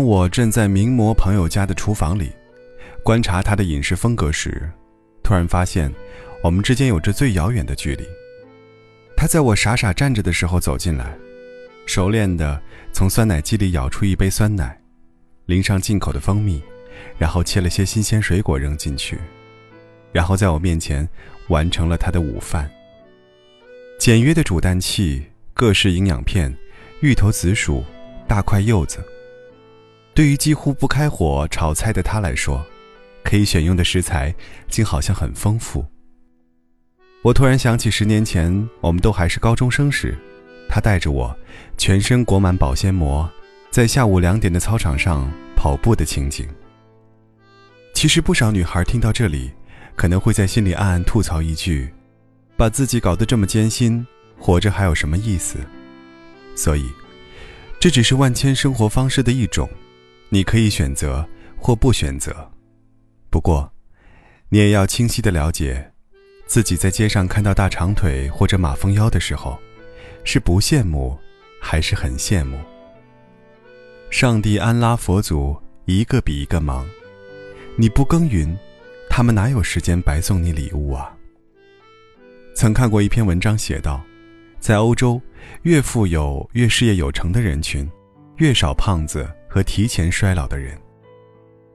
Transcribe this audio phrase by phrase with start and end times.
[0.00, 2.32] 当我正在名模朋友家的厨房里，
[3.02, 4.66] 观察他的饮食风格时，
[5.22, 5.92] 突然发现，
[6.42, 8.04] 我们之间有着最遥远的距离。
[9.14, 11.14] 他在我傻傻站着的时候走进来，
[11.84, 12.58] 熟练地
[12.94, 14.80] 从酸奶机里舀出一杯酸奶，
[15.44, 16.62] 淋上进口的蜂蜜，
[17.18, 19.18] 然后切了些新鲜水果扔进去，
[20.12, 21.06] 然后在我面前
[21.48, 22.70] 完成了他的午饭。
[23.98, 26.56] 简约的煮蛋器，各式营养片，
[27.02, 27.84] 芋头、紫薯，
[28.26, 29.04] 大块柚子。
[30.20, 32.62] 对于几乎不开火炒菜的他来说，
[33.24, 34.34] 可以选用的食材
[34.68, 35.82] 竟好像很丰富。
[37.22, 40.14] 我突然想起十年前我们都还是高中生时，
[40.68, 41.34] 他带着我，
[41.78, 43.26] 全身裹满保鲜膜，
[43.70, 46.46] 在下午两点的操场上跑步的情景。
[47.94, 49.50] 其实不少女孩听到这里，
[49.96, 51.90] 可能会在心里暗暗吐槽一句
[52.58, 54.06] ：“把自己搞得这么艰辛，
[54.38, 55.56] 活着还有什么意思？”
[56.54, 56.90] 所以，
[57.80, 59.66] 这只是万千生活方式的一种。
[60.32, 61.28] 你可以选择
[61.58, 62.48] 或不选择，
[63.30, 63.70] 不过，
[64.48, 65.92] 你也要清晰的了解，
[66.46, 69.58] 自己在街上看到大长腿或者马蜂腰的时候，
[70.22, 71.18] 是不羡慕，
[71.60, 72.56] 还是很羡慕。
[74.08, 76.86] 上帝安拉佛祖一个比一个忙，
[77.74, 78.56] 你不耕耘，
[79.08, 81.12] 他们哪有时间白送你礼物啊？
[82.54, 84.00] 曾看过一篇文章写道，
[84.60, 85.20] 在欧洲，
[85.62, 87.90] 越富有、越事业有成的人群，
[88.36, 89.28] 越少胖子。
[89.50, 90.78] 和提前衰老的人，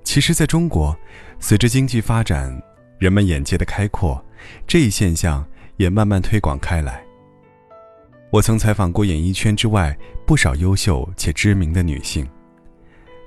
[0.01, 0.97] 其实，在中国，
[1.41, 2.57] 随着经济发展，
[2.97, 4.23] 人们眼界的开阔，
[4.65, 5.45] 这一现象
[5.75, 7.03] 也慢慢推广开来。
[8.31, 9.95] 我曾采访过演艺圈之外
[10.25, 12.25] 不少优秀且知名的女性，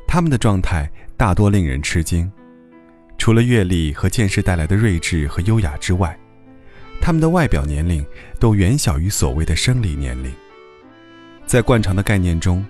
[0.06, 2.30] 她们的状态大多令人吃惊。
[3.18, 6.18] 除了阅历和见识带来的睿智和优雅之外，
[7.02, 8.02] 她们的外表年龄
[8.40, 10.32] 都远小于所谓的生理年龄。
[11.44, 12.64] 在惯常的概念中，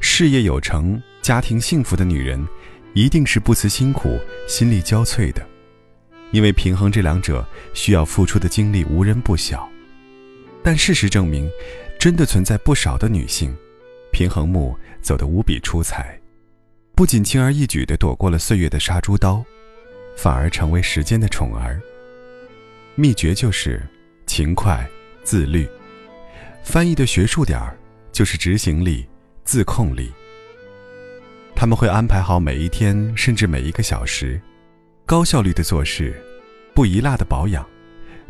[0.00, 1.00] 事业有成。
[1.22, 2.46] 家庭幸福的女人，
[2.94, 4.18] 一定是不辞辛苦、
[4.48, 5.46] 心力交瘁的，
[6.32, 9.68] 因为平衡这两者需要付出的精力无人不晓。
[10.62, 11.50] 但事实证明，
[11.98, 13.54] 真的存在不少的女性，
[14.12, 16.18] 平衡木走得无比出彩，
[16.94, 19.44] 不仅轻而易举地躲过了岁月的杀猪刀，
[20.16, 21.80] 反而成为时间的宠儿。
[22.94, 23.82] 秘诀就是
[24.26, 24.86] 勤快、
[25.22, 25.68] 自律，
[26.62, 27.78] 翻译的学术点儿
[28.10, 29.06] 就是执行力、
[29.44, 30.10] 自控力。
[31.54, 34.40] 他们会安排好每一天，甚至每一个小时，
[35.04, 36.20] 高效率的做事，
[36.74, 37.66] 不遗落的保养，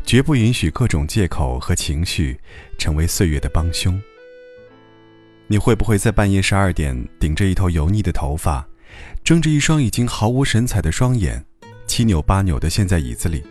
[0.03, 2.37] 绝不允许各种借口和情绪
[2.77, 3.99] 成为岁月的帮凶。
[5.47, 8.67] 你会不会在半夜十二点，顶着一头油腻的头发，
[9.23, 11.43] 睁着一双已经毫无神采的双眼，
[11.87, 13.43] 七扭八扭地陷在椅子里，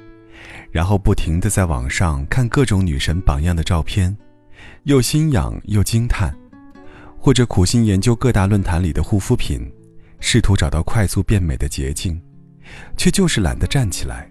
[0.71, 4.17] 然后不停地在网上看各种女神榜样的照片，
[4.85, 6.35] 又心痒又惊叹？
[7.21, 9.71] 或者苦心研究各大论坛里的护肤品，
[10.21, 12.19] 试图找到快速变美的捷径，
[12.97, 14.27] 却就是懒得站起来，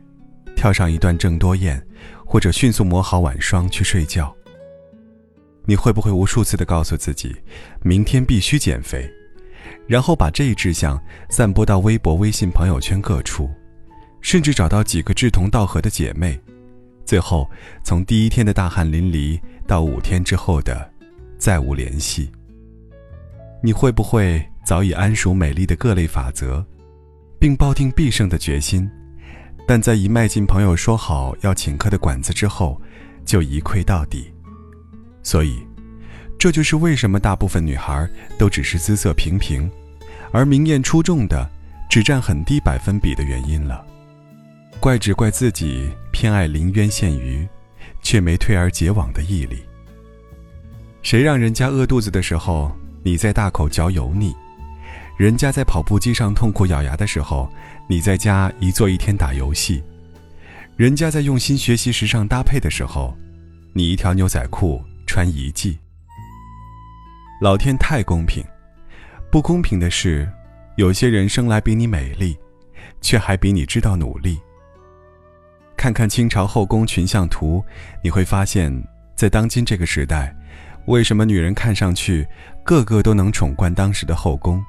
[0.55, 1.79] 跳上一段郑多燕，
[2.25, 4.35] 或者迅速抹好晚霜去睡觉。
[5.65, 7.35] 你会不会无数次的告诉自己，
[7.83, 9.07] 明天必须减肥，
[9.87, 13.47] 然后把这一志向散播到微博、微信朋友圈各处，
[14.19, 16.41] 甚至找到几个志同道合的姐妹，
[17.05, 17.47] 最后
[17.83, 20.91] 从第一天的大汗淋漓到五天之后的
[21.37, 22.31] 再无联系。
[23.61, 26.65] 你会不会早已谙熟美丽的各类法则，
[27.39, 28.89] 并抱定必胜的决心，
[29.67, 32.81] 但在一迈进朋友说好要请客的馆子之后，
[33.25, 34.33] 就一溃到底？
[35.21, 35.59] 所以，
[36.37, 39.69] 这就是为什么大部分女孩都只是姿色平平，
[40.31, 41.49] 而明艳出众的
[41.89, 43.85] 只占很低百分比的原因了。
[44.79, 47.45] 怪只怪自己偏爱临渊羡鱼，
[48.01, 49.57] 却没退而结网的毅力。
[51.01, 52.71] 谁让人家饿肚子的时候？
[53.03, 54.35] 你在大口嚼油腻，
[55.17, 57.49] 人家在跑步机上痛苦咬牙的时候，
[57.87, 59.81] 你在家一坐一天打游戏；
[60.75, 63.15] 人家在用心学习时尚搭配的时候，
[63.73, 65.77] 你一条牛仔裤穿一季。
[67.41, 68.43] 老天太公平，
[69.31, 70.29] 不公平的是，
[70.75, 72.37] 有些人生来比你美丽，
[72.99, 74.37] 却还比你知道努力。
[75.77, 77.63] 看看清朝后宫群像图，
[78.03, 78.69] 你会发现
[79.15, 80.35] 在当今这个时代。
[80.89, 82.27] 为什么女人看上去
[82.63, 84.59] 个个都能宠冠当时的后宫？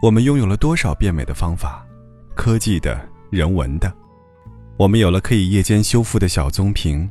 [0.00, 1.84] 我们拥有了多少变美的方法，
[2.36, 2.96] 科技的、
[3.28, 3.92] 人文的。
[4.76, 7.10] 我们有了可以夜间修复的小棕瓶，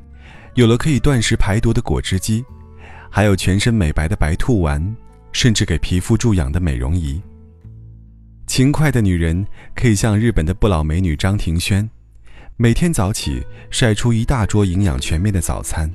[0.54, 2.46] 有了可以断食排毒的果汁机，
[3.12, 4.96] 还有全身美白的白兔丸，
[5.34, 7.22] 甚至给皮肤注氧的美容仪。
[8.48, 9.46] 勤快的女人
[9.76, 11.90] 可以像日本的不老美女张庭轩，
[12.56, 15.94] 每天早起晒出一大桌营养全面的早餐。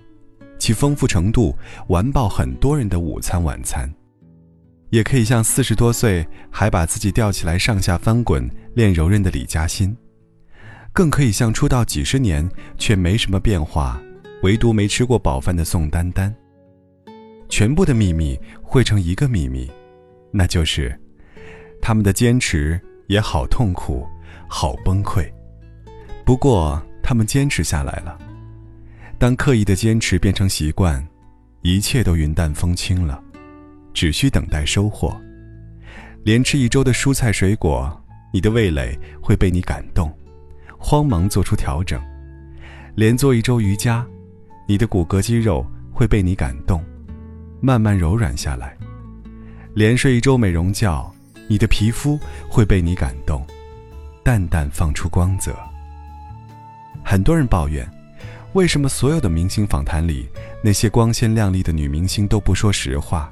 [0.63, 1.53] 其丰富程度
[1.89, 3.93] 完爆很多人的午餐晚餐。
[4.91, 9.97] 也可以像四十多岁还把自己吊起来上下翻滚练柔韧的李嘉欣，
[10.93, 12.49] 更可以像出道几十年
[12.79, 14.01] 却没什么变化，
[14.45, 16.33] 唯独没吃过饱饭的宋丹丹。
[17.49, 19.69] 全部的秘密汇成一个秘密，
[20.31, 20.97] 那就是，
[21.81, 24.07] 他们的坚持也好痛苦，
[24.49, 25.29] 好崩溃。
[26.25, 28.17] 不过他们坚持下来了。
[29.23, 31.01] 当刻意的坚持变成习惯，
[31.61, 33.23] 一切都云淡风轻了，
[33.95, 35.17] 只需等待收获。
[36.25, 37.89] 连吃一周的蔬菜水果，
[38.33, 40.13] 你的味蕾会被你感动，
[40.77, 42.01] 慌忙做出调整；
[42.97, 44.05] 连做一周瑜伽，
[44.67, 46.83] 你的骨骼肌肉会被你感动。
[47.61, 48.77] 慢慢柔软下来，
[49.73, 51.15] 连睡一周美容觉，
[51.47, 53.47] 你的皮肤会被你感动，
[54.25, 55.57] 淡淡放出光泽。
[57.05, 57.89] 很多人抱怨，
[58.55, 60.29] 为什么所有的明星访谈里，
[60.63, 63.31] 那些光鲜亮丽的女明星都不说实话，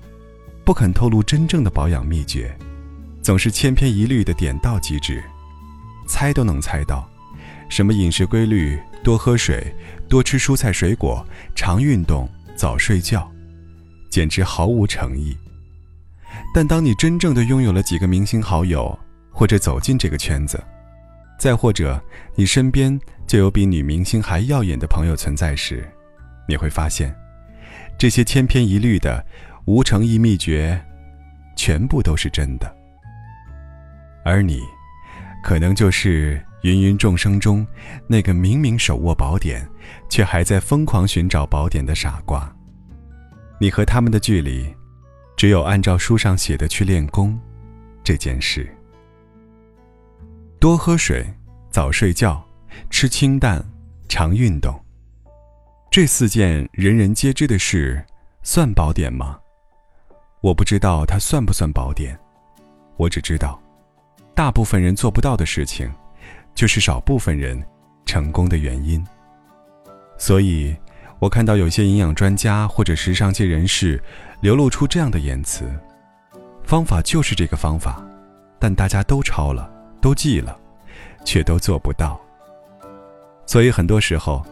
[0.64, 2.56] 不肯透露真正的保养秘诀，
[3.20, 5.22] 总是千篇一律的点到即止，
[6.08, 7.06] 猜都能猜到，
[7.68, 9.74] 什么饮食规律，多喝水，
[10.08, 11.22] 多吃蔬菜水果，
[11.54, 12.26] 常运动，
[12.56, 13.30] 早睡觉。
[14.08, 15.36] 简直毫无诚意。
[16.54, 18.98] 但当你真正的拥有了几个明星好友，
[19.30, 20.58] 或者走进这个圈子，
[21.40, 21.98] 再或者
[22.34, 25.90] 你身边就有比女明星还耀眼的朋友存在时，
[26.46, 27.16] 你会发现，
[27.98, 29.24] 这些千篇一律的
[29.64, 30.78] 无诚意秘诀，
[31.56, 32.70] 全部都是真的。
[34.22, 34.60] 而你，
[35.42, 37.66] 可能就是芸芸众生中
[38.06, 39.66] 那个明明手握宝典，
[40.10, 42.54] 却还在疯狂寻找宝典的傻瓜。
[43.58, 44.66] 你和他们的距离，
[45.38, 47.40] 只有按照书上写的去练功，
[48.04, 48.70] 这件事。
[50.60, 51.26] 多喝水，
[51.70, 52.44] 早睡觉，
[52.90, 53.64] 吃清淡，
[54.10, 54.78] 常运动。
[55.90, 58.04] 这四件人人皆知的事，
[58.42, 59.38] 算宝典吗？
[60.42, 62.14] 我不知道它算不算宝典，
[62.98, 63.58] 我只知道，
[64.34, 65.90] 大部分人做不到的事情，
[66.54, 67.58] 就是少部分人
[68.04, 69.02] 成功的原因。
[70.18, 70.76] 所以。
[71.18, 74.02] 我看到有些营养专家或者时尚界人士
[74.40, 75.70] 流露出这样的言辞：
[76.64, 78.02] 方法就是这个方法，
[78.58, 80.56] 但大家都抄了，都记了，
[81.24, 82.20] 却都做不到。
[83.46, 84.44] 所以很多时候，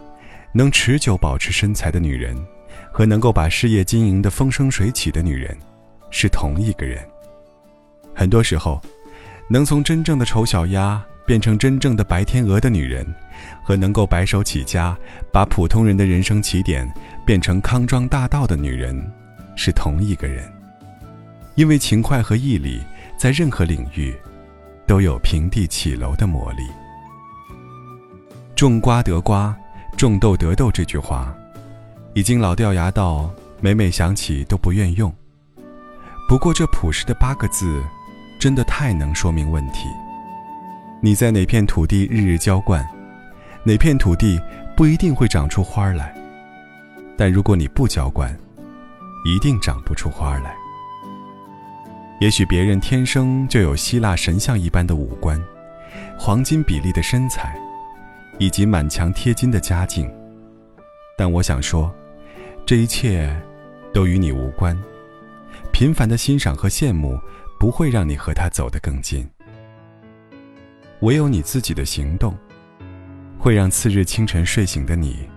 [0.52, 2.36] 能持久保持身材的女人，
[2.92, 5.56] 和能够把事业经营的风生水起的女人，
[6.10, 7.02] 是同一个人。
[8.14, 8.80] 很多时候，
[9.48, 13.06] 能从真正的丑小鸭变成真正的白天鹅的女人。
[13.62, 14.98] 和能够白手起家，
[15.32, 16.92] 把普通人的人生起点
[17.24, 19.00] 变成康庄大道的女人，
[19.54, 20.50] 是同一个人。
[21.54, 22.80] 因为勤快和毅力，
[23.16, 24.12] 在任何领域，
[24.88, 26.66] 都有平地起楼的魔力。
[28.56, 29.54] 种瓜得瓜，
[29.98, 31.32] 种豆得豆这句话，
[32.14, 33.30] 已经老掉牙到
[33.60, 35.14] 每每想起都不愿用。
[36.26, 37.84] 不过这朴实的八个字，
[38.40, 39.86] 真的太能说明问题。
[41.02, 42.84] 你在哪片土地日日浇灌？
[43.64, 44.40] 哪片土地
[44.74, 46.14] 不一定会长出花来，
[47.16, 48.34] 但如果你不浇灌，
[49.26, 50.56] 一定长不出花来。
[52.20, 55.40] 也许别人天生就有希腊神像一般的五官，
[56.18, 57.56] 黄金比例的身材，
[58.38, 60.12] 以及满墙贴金的家境，
[61.16, 61.94] 但我想说，
[62.66, 63.34] 这一切
[63.94, 64.76] 都与你无关。
[65.70, 67.16] 频繁的欣赏和羡慕
[67.60, 69.24] 不会让你和他走得更近，
[71.02, 72.36] 唯有你自己的行动。
[73.38, 75.28] 会让次日清晨睡醒的你，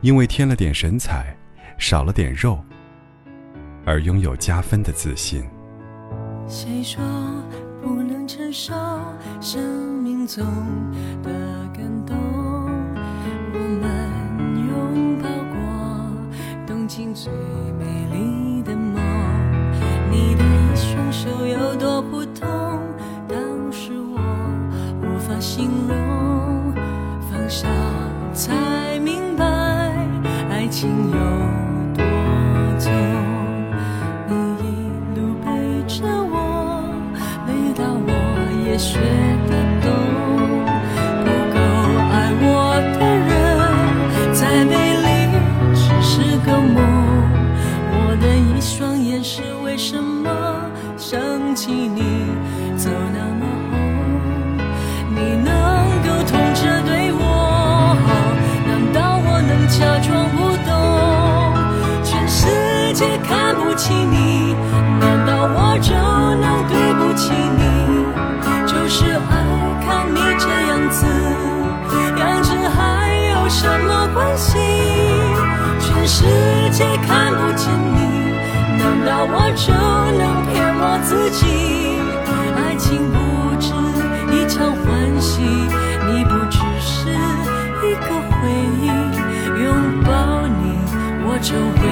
[0.00, 1.36] 因为添了点神采，
[1.78, 2.58] 少了点肉，
[3.84, 5.44] 而拥有加分的自信。
[6.48, 7.02] 谁说
[7.82, 8.72] 不能承受
[9.40, 9.62] 生
[10.02, 10.44] 命中
[11.22, 11.30] 的
[11.74, 12.16] 感动？
[13.52, 13.84] 我们
[14.68, 15.56] 拥抱过
[16.66, 17.32] 东京最
[17.78, 19.02] 美丽的梦，
[20.10, 20.42] 你的
[20.74, 22.80] 双手有多普通，
[23.28, 23.38] 当
[23.72, 24.18] 时我
[25.02, 26.74] 无法形容。
[27.28, 27.68] 放下
[28.32, 29.44] 才明白，
[30.48, 31.16] 爱情有
[38.78, 38.98] 学
[39.48, 39.52] 得
[39.82, 39.90] 懂。
[41.24, 41.56] 不够
[42.12, 42.46] 爱我
[42.98, 43.32] 的人，
[44.32, 45.08] 再美丽
[45.74, 46.12] 只是
[46.44, 46.76] 个梦。
[47.92, 50.30] 我的一双眼是为什么
[50.96, 51.18] 想
[51.54, 52.02] 起你？
[52.76, 53.74] 走那么红？
[55.14, 55.16] 你？
[55.42, 55.48] 能
[56.02, 57.20] 够痛着对我
[58.06, 58.08] 好，
[58.66, 59.56] 难道我能。
[59.68, 60.70] 假装不懂，
[62.04, 62.46] 全世
[62.94, 64.54] 界看不起你，
[65.00, 67.32] 难道我就能对不起
[78.86, 79.74] 难道我就
[80.14, 81.42] 能骗我自己。
[82.54, 83.18] 爱情不
[83.58, 83.66] 止
[84.30, 84.86] 一场欢
[85.20, 87.10] 喜，你不只是
[87.82, 88.38] 一个回
[88.80, 88.86] 忆。
[89.60, 89.66] 拥
[90.04, 90.78] 抱你，
[91.26, 91.82] 我就会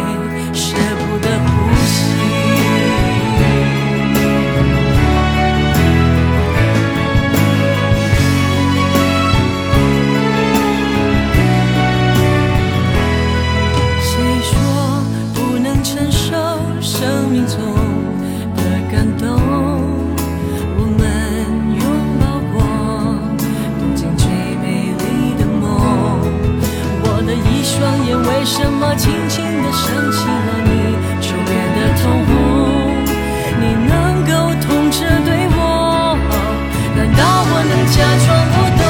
[37.69, 38.85] 能假装不懂？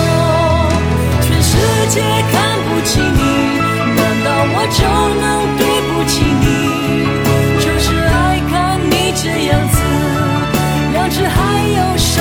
[1.22, 1.50] 全世
[1.88, 2.00] 界
[2.32, 2.34] 看
[2.66, 3.20] 不起你，
[3.96, 4.78] 难道我就
[5.20, 5.24] 能
[5.58, 6.12] 对不起
[6.42, 6.44] 你？
[7.60, 8.12] 就是爱
[8.50, 8.52] 看
[8.90, 9.76] 你这样子，
[10.92, 11.38] 两只还
[11.78, 12.12] 有伤